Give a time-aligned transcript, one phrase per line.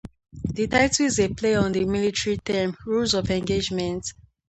[0.51, 4.07] The title is a play on the military term, "Rules of engagement".